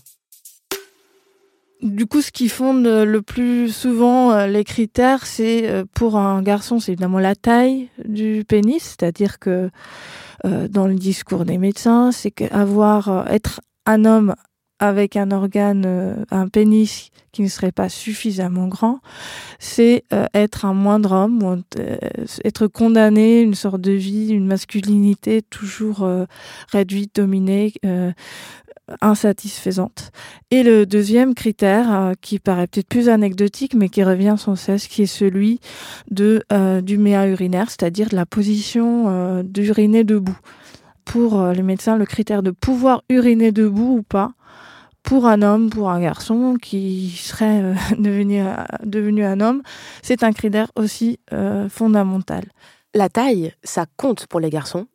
[1.82, 6.40] Du coup, ce qui fonde le plus souvent euh, les critères, c'est euh, pour un
[6.40, 9.70] garçon, c'est évidemment la taille du pénis, c'est-à-dire que
[10.46, 14.34] euh, dans le discours des médecins, c'est qu'avoir être un homme
[14.88, 19.00] avec un organe, un pénis qui ne serait pas suffisamment grand,
[19.58, 21.62] c'est être un moindre homme,
[22.44, 26.08] être condamné, une sorte de vie, une masculinité toujours
[26.70, 27.72] réduite, dominée,
[29.00, 30.10] insatisfaisante.
[30.50, 34.86] Et le deuxième critère, euh, qui paraît peut-être plus anecdotique, mais qui revient sans cesse,
[34.86, 35.60] qui est celui
[36.52, 40.38] euh, du méa urinaire, c'est-à-dire de la position euh, d'uriner debout.
[41.04, 44.32] Pour les médecins, le critère de pouvoir uriner debout ou pas,
[45.04, 48.42] pour un homme, pour un garçon qui serait devenu,
[48.82, 49.62] devenu un homme,
[50.02, 51.20] c'est un critère aussi
[51.68, 52.44] fondamental.
[52.94, 54.86] La taille, ça compte pour les garçons,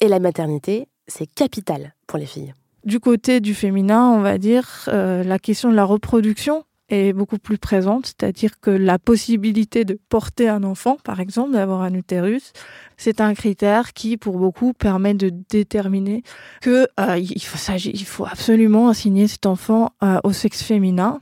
[0.00, 2.52] et la maternité, c'est capital pour les filles.
[2.84, 7.38] Du côté du féminin, on va dire, euh, la question de la reproduction est beaucoup
[7.38, 12.52] plus présente, c'est-à-dire que la possibilité de porter un enfant, par exemple, d'avoir un utérus,
[12.96, 16.22] c'est un critère qui, pour beaucoup, permet de déterminer
[16.60, 21.20] que euh, il, faut, il faut absolument assigner cet enfant euh, au sexe féminin,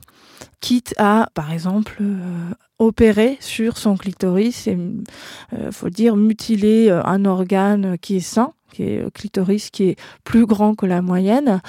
[0.61, 2.01] quitte à, par exemple,
[2.79, 4.77] opérer sur son clitoris et,
[5.71, 10.75] faut dire, mutiler un organe qui est sain qui est clitoris, qui est plus grand
[10.75, 11.61] que la moyenne,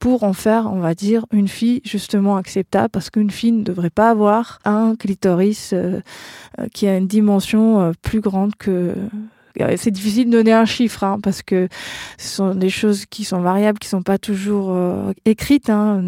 [0.00, 3.90] pour en faire, on va dire, une fille justement acceptable, parce qu'une fille ne devrait
[3.90, 6.00] pas avoir un clitoris euh,
[6.58, 8.94] euh, qui a une dimension euh, plus grande que
[9.76, 11.68] c'est difficile de donner un chiffre hein, parce que
[12.18, 16.02] ce sont des choses qui sont variables, qui sont pas toujours euh, écrites hein,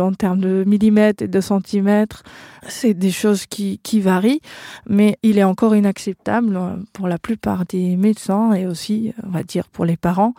[0.00, 2.22] en termes de millimètres et de centimètres.
[2.68, 4.40] C'est des choses qui, varient,
[4.88, 9.42] mais il est encore inacceptable euh, pour la plupart des médecins et aussi, on va
[9.42, 10.34] dire, pour les parents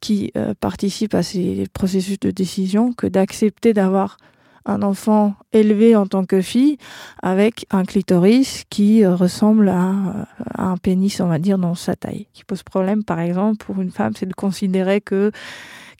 [0.00, 4.18] qui euh, participent à ces processus de décision que d'accepter d'avoir
[4.66, 6.76] un enfant élevé en tant que fille
[7.22, 10.26] avec un clitoris qui euh, ressemble à,
[10.58, 12.26] un pénis, on va dire, dans sa taille.
[12.34, 15.30] Qui pose problème, par exemple, pour une femme, c'est de considérer que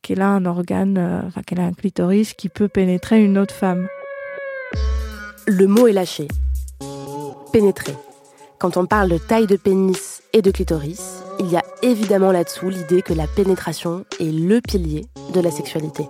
[0.03, 3.89] qu'elle a un organe, euh, qu'elle a un clitoris qui peut pénétrer une autre femme.
[5.47, 6.29] Le mot est lâché.
[7.53, 7.95] Pénétrer.
[8.59, 12.69] Quand on parle de taille de pénis et de clitoris, il y a évidemment là-dessous
[12.69, 16.09] l'idée que la pénétration est le pilier de la sexualité.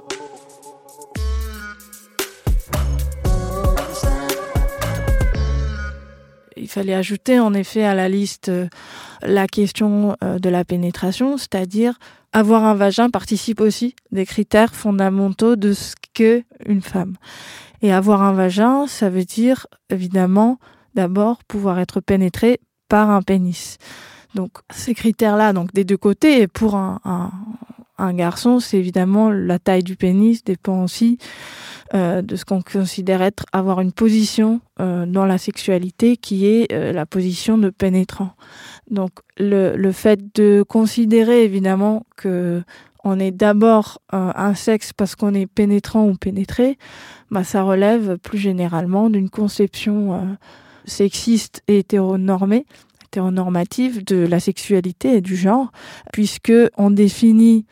[6.66, 8.66] Il fallait ajouter en effet à la liste euh,
[9.22, 11.96] la question euh, de la pénétration, c'est-à-dire
[12.32, 17.14] avoir un vagin participe aussi des critères fondamentaux de ce qu'est une femme.
[17.82, 20.58] Et avoir un vagin, ça veut dire évidemment
[20.96, 23.78] d'abord pouvoir être pénétré par un pénis.
[24.34, 27.00] Donc ces critères-là, donc des deux côtés, pour un,
[27.96, 31.18] un garçon, c'est évidemment la taille du pénis dépend aussi
[31.94, 36.72] euh, de ce qu'on considère être avoir une position euh, dans la sexualité qui est
[36.72, 38.32] euh, la position de pénétrant.
[38.90, 42.62] Donc le, le fait de considérer évidemment que
[43.04, 46.76] on est d'abord un sexe parce qu'on est pénétrant ou pénétré,
[47.30, 50.36] bah, ça relève plus généralement d'une conception
[50.86, 52.66] sexiste et hétéronormée
[53.04, 55.70] hétéronormative de la sexualité et du genre,
[56.12, 57.64] puisque on définit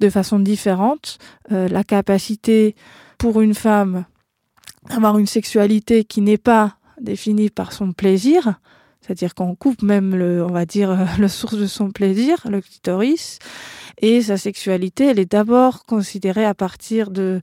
[0.00, 1.16] de façon différente
[1.48, 2.74] la capacité
[3.22, 4.04] pour une femme
[4.90, 8.54] avoir une sexualité qui n'est pas définie par son plaisir,
[9.00, 13.38] c'est-à-dire qu'on coupe même le, on va dire, le source de son plaisir, le clitoris,
[13.98, 17.40] et sa sexualité, elle est d'abord considérée à partir de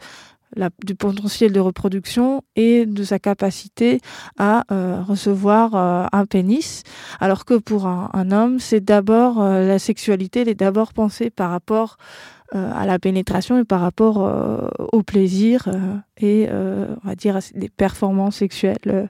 [0.84, 4.02] du potentiel de reproduction et de sa capacité
[4.40, 6.82] à euh, recevoir euh, un pénis,
[7.20, 11.98] alors que pour un, homme, c'est d'abord la sexualité, elle est d'abord pensée par rapport
[12.52, 14.18] à la pénétration et par rapport
[14.92, 15.68] au plaisir
[16.18, 19.10] et on va dire à des performances sexuelles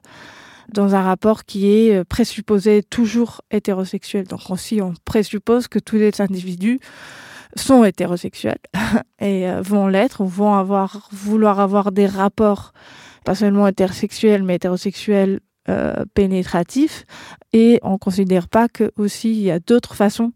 [0.74, 4.28] dans un rapport qui est présupposé toujours hétérosexuel.
[4.28, 6.80] Donc aussi, on présuppose que tous les individus
[7.56, 8.60] sont hétérosexuels
[9.20, 12.74] et euh, vont l'être vont avoir, vouloir avoir des rapports,
[13.26, 17.06] pas seulement hétérosexuels, mais hétérosexuels euh, pénétratifs.
[17.54, 20.32] Et on considère pas que aussi il y a d'autres façons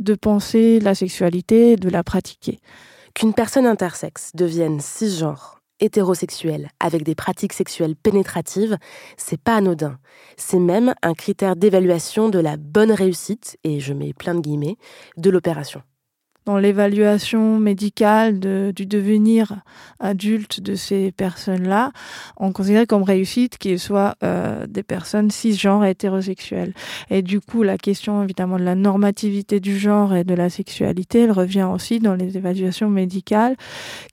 [0.00, 2.58] de penser la sexualité, de la pratiquer.
[3.14, 8.76] Qu'une personne intersexe devienne cisgenre, hétérosexuelle, avec des pratiques sexuelles pénétratives,
[9.16, 9.98] c'est pas anodin.
[10.36, 14.76] C'est même un critère d'évaluation de la bonne réussite, et je mets plein de guillemets,
[15.16, 15.82] de l'opération
[16.58, 19.62] l'évaluation médicale du devenir
[19.98, 21.92] adulte de ces personnes-là,
[22.36, 26.72] on considère comme réussite qu'ils soient euh, des personnes cisgenres et hétérosexuelles.
[27.10, 31.20] Et du coup, la question évidemment de la normativité du genre et de la sexualité,
[31.20, 33.56] elle revient aussi dans les évaluations médicales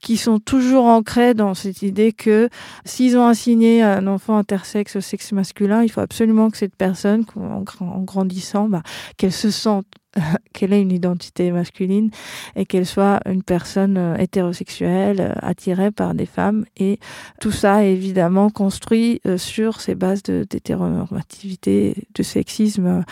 [0.00, 2.48] qui sont toujours ancrées dans cette idée que
[2.84, 7.24] s'ils ont assigné un enfant intersexe au sexe masculin, il faut absolument que cette personne,
[7.36, 8.82] en grandissant, bah,
[9.16, 9.86] qu'elle se sente
[10.52, 12.10] qu'elle ait une identité masculine
[12.56, 16.64] et qu'elle soit une personne euh, hétérosexuelle euh, attirée par des femmes.
[16.76, 16.98] Et
[17.40, 23.04] tout ça est évidemment construit euh, sur ces bases d'hétéronormativité, de, sexisme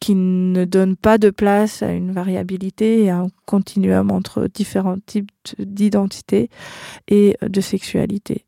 [0.00, 4.98] qui ne donnent pas de place à une variabilité et à un continuum entre différents
[5.04, 6.50] types d'identité
[7.08, 8.45] et de sexualité.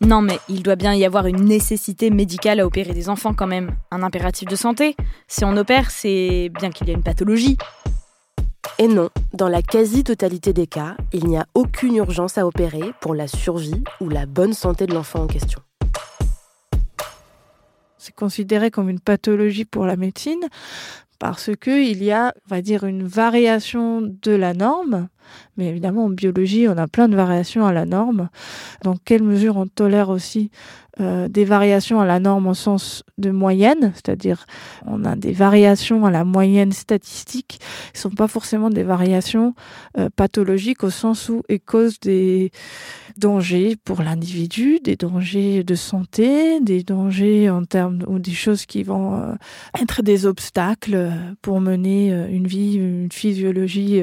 [0.00, 3.48] Non mais il doit bien y avoir une nécessité médicale à opérer des enfants quand
[3.48, 4.94] même, un impératif de santé.
[5.26, 7.56] Si on opère, c'est bien qu'il y ait une pathologie.
[8.78, 13.14] Et non, dans la quasi-totalité des cas, il n'y a aucune urgence à opérer pour
[13.14, 15.60] la survie ou la bonne santé de l'enfant en question.
[17.96, 20.46] C'est considéré comme une pathologie pour la médecine
[21.18, 25.08] parce qu'il y a, on va dire, une variation de la norme
[25.56, 28.28] mais évidemment, en biologie, on a plein de variations à la norme.
[28.82, 30.50] Dans quelle mesure on tolère aussi
[31.00, 34.46] euh, des variations à la norme au sens de moyenne, c'est-à-dire
[34.84, 37.60] on a des variations à la moyenne statistique,
[37.92, 39.54] qui ne sont pas forcément des variations
[39.96, 42.50] euh, pathologiques au sens où elles causent des
[43.16, 48.82] dangers pour l'individu, des dangers de santé, des dangers en termes ou des choses qui
[48.82, 49.34] vont euh,
[49.80, 51.12] être des obstacles
[51.42, 54.02] pour mener une vie, une physiologie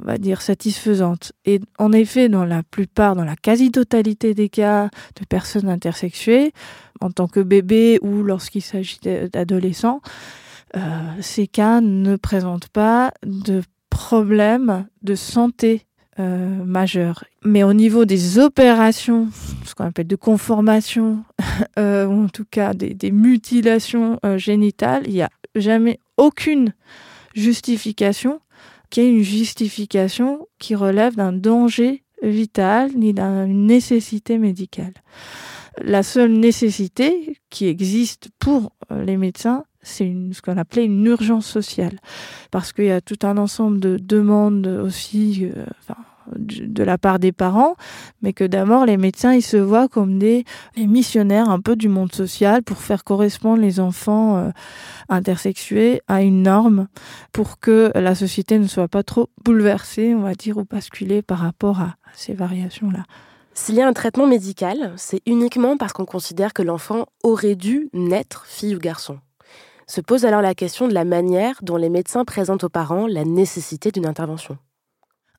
[0.00, 1.32] on va dire, satisfaisante.
[1.44, 4.88] Et en effet, dans la plupart, dans la quasi-totalité des cas
[5.20, 6.52] de personnes intersexuées,
[7.00, 8.98] en tant que bébé ou lorsqu'il s'agit
[9.32, 10.00] d'adolescents,
[10.76, 10.80] euh,
[11.20, 15.86] ces cas ne présentent pas de problème de santé
[16.18, 17.24] euh, majeur.
[17.44, 19.28] Mais au niveau des opérations,
[19.64, 21.24] ce qu'on appelle de conformation,
[21.78, 26.72] euh, ou en tout cas des, des mutilations génitales, il n'y a jamais aucune
[27.34, 28.40] justification
[28.90, 34.94] qu'il y ait une justification qui relève d'un danger vital ni d'une nécessité médicale.
[35.82, 41.46] La seule nécessité qui existe pour euh, les médecins, c'est ce qu'on appelait une urgence
[41.46, 41.98] sociale.
[42.50, 45.66] Parce qu'il y a tout un ensemble de demandes aussi, euh,
[46.36, 47.76] de la part des parents,
[48.22, 50.44] mais que d'abord les médecins ils se voient comme des
[50.76, 54.50] missionnaires un peu du monde social pour faire correspondre les enfants euh,
[55.08, 56.88] intersexués à une norme
[57.32, 61.38] pour que la société ne soit pas trop bouleversée, on va dire, ou basculée par
[61.38, 63.04] rapport à ces variations-là.
[63.56, 67.88] S'il y a un traitement médical, c'est uniquement parce qu'on considère que l'enfant aurait dû
[67.92, 69.20] naître fille ou garçon.
[69.86, 73.24] Se pose alors la question de la manière dont les médecins présentent aux parents la
[73.24, 74.58] nécessité d'une intervention.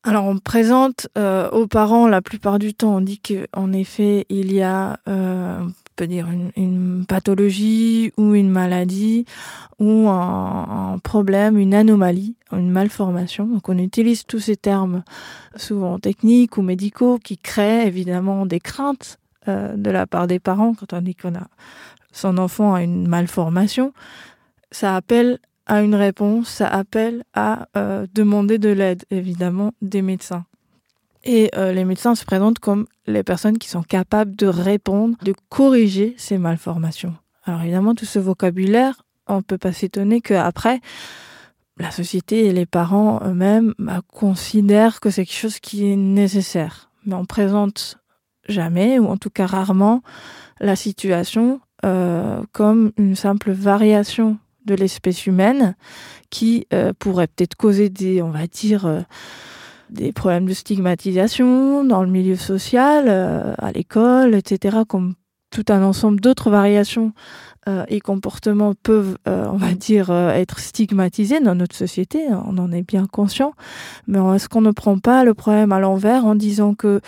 [0.07, 4.53] Alors on présente euh, aux parents la plupart du temps, on dit qu'en effet il
[4.53, 9.25] y a, euh, on peut dire une, pathologie ou une maladie
[9.79, 13.47] ou un, problème, une anomalie, une malformation.
[13.47, 15.03] Donc on utilise tous ces termes
[15.55, 20.75] souvent techniques ou médicaux qui créent évidemment des craintes euh, de la part des parents
[20.75, 21.47] quand on dit qu'on a
[22.11, 23.91] son enfant a une malformation.
[24.71, 30.45] Ça appelle à une réponse, ça appelle à euh, demander de l'aide, évidemment, des médecins.
[31.23, 35.33] Et euh, les médecins se présentent comme les personnes qui sont capables de répondre, de
[35.49, 37.15] corriger ces malformations.
[37.45, 40.81] Alors évidemment, tout ce vocabulaire, on ne peut pas s'étonner qu'après,
[41.77, 46.89] la société et les parents eux-mêmes bah, considèrent que c'est quelque chose qui est nécessaire.
[47.05, 47.97] Mais on présente
[48.47, 50.01] jamais, ou en tout cas rarement,
[50.59, 55.75] la situation euh, comme une simple variation de l'espèce humaine
[56.29, 59.01] qui euh, pourrait peut-être causer des, on va dire, euh,
[59.89, 65.13] des problèmes de stigmatisation dans le milieu social, euh, à l'école, etc., comme
[65.51, 67.13] tout un ensemble d'autres variations
[67.87, 72.27] et comportements peuvent, on va dire, être stigmatisés dans notre société.
[72.29, 73.53] On en est bien conscient.
[74.05, 76.99] Mais est-ce qu'on ne prend pas le problème à l'envers en disant que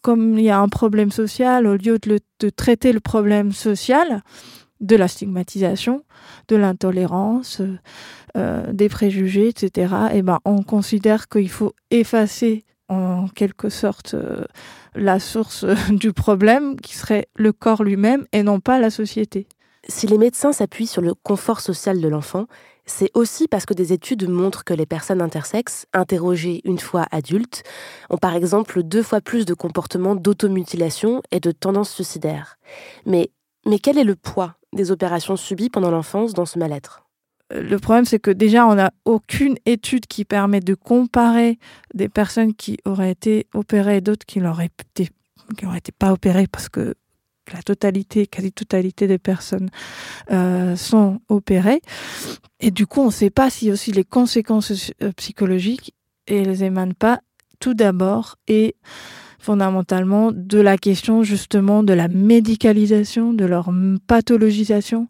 [0.00, 4.22] comme il y a un problème social, au lieu de traiter le problème social,
[4.80, 6.02] de la stigmatisation,
[6.48, 7.62] de l'intolérance,
[8.36, 14.44] euh, des préjugés, etc., et ben, on considère qu'il faut effacer en quelque sorte euh,
[14.94, 19.46] la source du problème, qui serait le corps lui-même et non pas la société.
[19.88, 22.46] Si les médecins s'appuient sur le confort social de l'enfant,
[22.86, 27.64] c'est aussi parce que des études montrent que les personnes intersexes, interrogées une fois adultes,
[28.10, 32.58] ont par exemple deux fois plus de comportements d'automutilation et de tendances suicidaires.
[33.04, 33.30] Mais,
[33.64, 37.02] mais quel est le poids des opérations subies pendant l'enfance dans ce mal-être?
[37.50, 41.58] Le problème, c'est que déjà, on n'a aucune étude qui permet de comparer
[41.94, 45.10] des personnes qui auraient été opérées et d'autres qui n'auraient été,
[45.76, 46.94] été pas opérées parce que
[47.52, 49.70] la totalité, quasi-totalité des personnes
[50.32, 51.80] euh, sont opérées.
[52.58, 55.94] Et du coup, on ne sait pas si aussi les conséquences euh, psychologiques,
[56.26, 57.20] elles émanent pas
[57.60, 58.74] tout d'abord et
[59.46, 63.70] fondamentalement de la question justement de la médicalisation, de leur
[64.08, 65.06] pathologisation,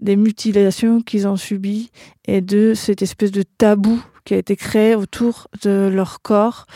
[0.00, 1.90] des mutilations qu'ils ont subies
[2.24, 6.66] et de cette espèce de tabou qui a été créé autour de leur corps,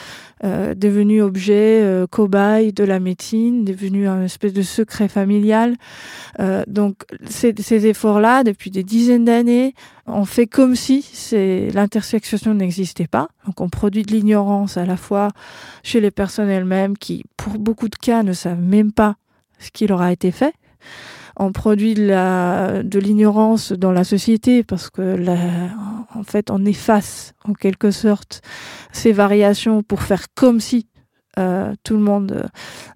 [0.44, 5.76] euh, devenu objet, euh, cobaye de la médecine, devenu un espèce de secret familial.
[6.40, 9.74] Euh, donc ces, efforts-là, depuis des dizaines d'années,
[10.06, 11.04] on fait comme si
[11.74, 13.28] l'intersexuation n'existait pas.
[13.46, 15.28] Donc on produit de l'ignorance à la fois
[15.82, 19.16] chez les personnes elles-mêmes qui, pour beaucoup de cas, ne savent même pas
[19.58, 20.54] ce qui leur a été fait
[21.36, 25.16] on produit de l'ignorance dans la société parce que
[26.14, 28.42] en fait on efface en quelque sorte
[28.92, 30.86] ces variations pour faire comme si
[31.38, 32.48] euh, tout le monde,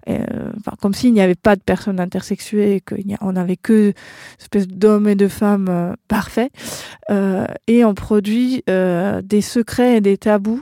[0.09, 3.93] euh, enfin, comme s'il n'y avait pas de personnes intersexuées, qu'on n'avait que
[4.39, 6.51] espèce d'hommes et de femmes euh, parfaits,
[7.67, 10.61] et on produit des secrets et des tabous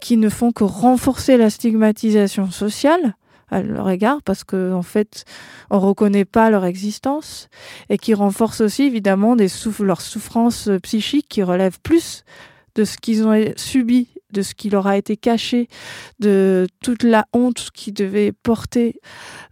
[0.00, 3.14] qui ne font que renforcer la stigmatisation sociale
[3.52, 5.24] à leur égard parce que en fait
[5.70, 7.48] on reconnaît pas leur existence
[7.88, 9.48] et qui renforce aussi évidemment des
[9.80, 12.24] leurs souffrances psychiques qui relèvent plus
[12.74, 15.68] de ce qu'ils ont subi, de ce qui leur a été caché,
[16.18, 19.00] de toute la honte qu'ils devaient porter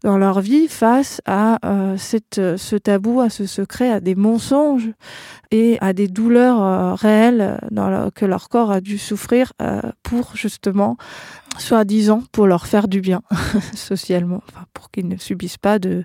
[0.03, 4.91] dans leur vie face à euh, cette, ce tabou, à ce secret, à des mensonges
[5.51, 7.61] et à des douleurs euh, réelles
[8.15, 10.97] que leur corps a dû souffrir euh, pour justement
[11.59, 13.23] soi-disant pour leur faire du bien
[13.75, 16.05] socialement, pour qu'ils ne subissent pas de,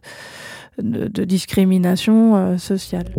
[0.80, 3.14] de, discrimination euh, sociale.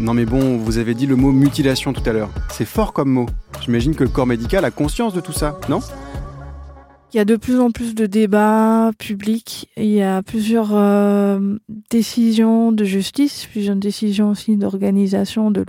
[0.00, 2.30] Non mais bon, vous avez dit le mot mutilation tout à l'heure.
[2.50, 3.26] C'est fort comme mot.
[3.60, 5.80] J'imagine que le corps médical a conscience de tout ça, non?
[7.12, 9.68] Il y a de plus en plus de débats publics.
[9.76, 11.56] Il y a plusieurs euh,
[11.90, 15.64] décisions de justice, plusieurs décisions aussi d'organisation de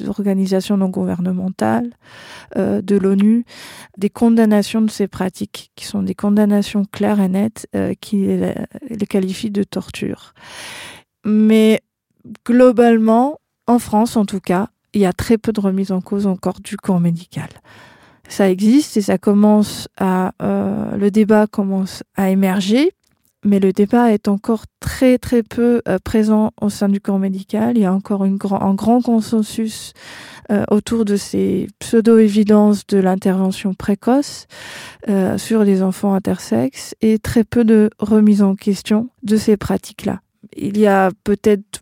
[0.00, 1.90] l'organisation non gouvernementale,
[2.56, 3.44] euh, de l'ONU,
[3.96, 9.06] des condamnations de ces pratiques, qui sont des condamnations claires et nettes, euh, qui les
[9.06, 10.32] qualifient de torture.
[11.24, 11.82] Mais
[12.44, 16.26] globalement, en France en tout cas, il y a très peu de remise en cause
[16.26, 17.48] encore du corps médical
[18.30, 22.92] ça existe et ça commence à euh, le débat commence à émerger,
[23.44, 27.76] mais le débat est encore très très peu euh, présent au sein du corps médical.
[27.76, 29.92] Il y a encore un grand consensus
[30.50, 34.46] euh, autour de ces pseudo-évidences de l'intervention précoce
[35.38, 40.20] sur les enfants intersexes et très peu de remise en question de ces pratiques-là.
[40.56, 41.80] Il y a peut-être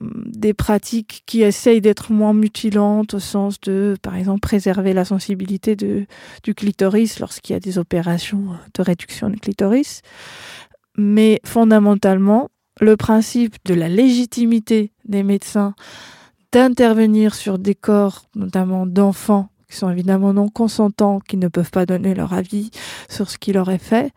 [0.00, 5.76] des pratiques qui essayent d'être moins mutilantes au sens de, par exemple, préserver la sensibilité
[5.76, 6.06] de,
[6.42, 10.02] du clitoris lorsqu'il y a des opérations de réduction du clitoris.
[10.96, 12.50] Mais fondamentalement,
[12.80, 15.74] le principe de la légitimité des médecins
[16.52, 21.86] d'intervenir sur des corps, notamment d'enfants, qui sont évidemment non consentants, qui ne peuvent pas
[21.86, 22.70] donner leur avis
[23.08, 24.12] sur ce qui leur est fait,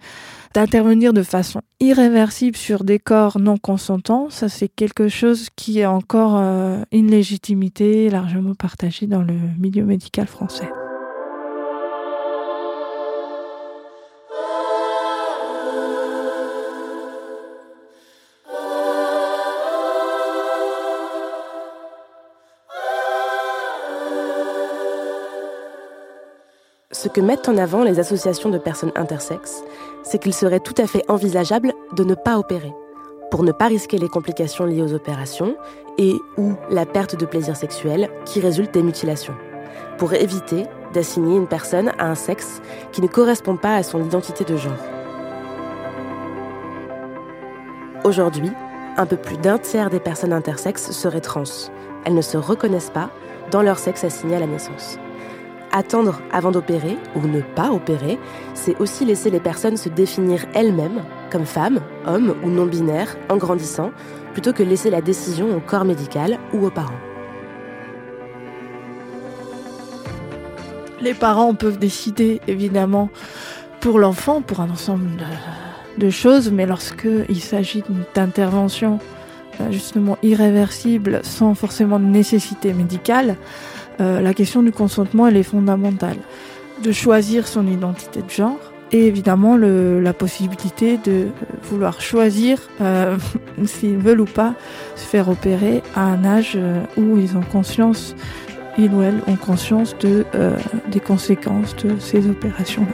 [0.54, 5.86] d'intervenir de façon irréversible sur des corps non consentants, ça c'est quelque chose qui est
[5.86, 10.70] encore euh, une légitimité largement partagée dans le milieu médical français.
[27.02, 29.64] Ce que mettent en avant les associations de personnes intersexes,
[30.04, 32.72] c'est qu'il serait tout à fait envisageable de ne pas opérer,
[33.32, 35.56] pour ne pas risquer les complications liées aux opérations
[35.98, 39.34] et ou la perte de plaisir sexuel qui résulte des mutilations.
[39.98, 44.44] pour éviter d'assigner une personne à un sexe qui ne correspond pas à son identité
[44.44, 44.74] de genre.
[48.04, 48.52] Aujourd'hui,
[48.98, 51.44] un peu plus d'un tiers des personnes intersexes seraient trans.
[52.06, 53.10] Elles ne se reconnaissent pas
[53.50, 55.00] dans leur sexe assigné à la naissance.
[55.74, 58.20] Attendre avant d'opérer ou ne pas opérer,
[58.54, 63.92] c'est aussi laisser les personnes se définir elles-mêmes comme femmes, hommes ou non-binaires en grandissant,
[64.34, 67.00] plutôt que laisser la décision au corps médical ou aux parents.
[71.00, 73.10] Les parents peuvent décider évidemment
[73.80, 75.10] pour l'enfant, pour un ensemble
[75.98, 79.00] de, choses, mais lorsqu'il s'agit d'intervention
[79.60, 83.38] euh, justement irréversible sans forcément de nécessité médicale,
[84.02, 86.18] euh, la question du consentement elle est fondamentale.
[86.84, 88.60] De choisir son identité de genre
[88.92, 91.28] et évidemment la possibilité de
[91.64, 93.18] vouloir choisir euh,
[93.66, 94.54] s'ils veulent ou pas
[94.98, 96.58] se faire opérer à un âge
[96.98, 98.16] où ils ont conscience
[98.78, 100.58] ils ou elles ont conscience de, euh,
[100.92, 102.92] des conséquences de ces opérations-là.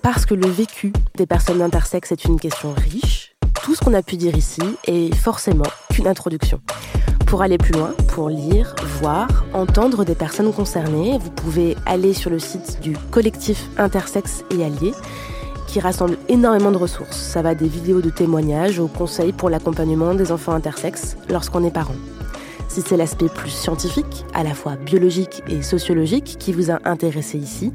[0.00, 3.31] Parce que le vécu des personnes intersexes est une question riche,
[3.62, 6.60] tout ce qu'on a pu dire ici est forcément qu'une introduction.
[7.26, 12.28] Pour aller plus loin, pour lire, voir, entendre des personnes concernées, vous pouvez aller sur
[12.28, 14.92] le site du collectif Intersexe et Alliés
[15.68, 17.16] qui rassemble énormément de ressources.
[17.16, 21.70] Ça va des vidéos de témoignages aux conseils pour l'accompagnement des enfants intersexes lorsqu'on est
[21.70, 21.94] parent.
[22.68, 27.38] Si c'est l'aspect plus scientifique, à la fois biologique et sociologique, qui vous a intéressé
[27.38, 27.72] ici,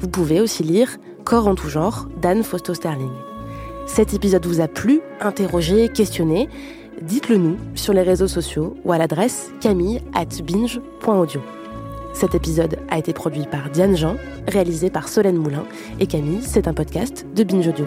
[0.00, 3.29] vous pouvez aussi lire Corps en tout genre d'Anne Fausto-Sterling.
[3.86, 6.48] Cet épisode vous a plu Interrogé, questionné?
[7.02, 11.40] Dites-le nous sur les réseaux sociaux ou à l'adresse camille at binge.audio.
[12.12, 14.16] Cet épisode a été produit par Diane Jean,
[14.48, 15.64] réalisé par Solène Moulin
[16.00, 17.86] et Camille, c'est un podcast de Binge Audio.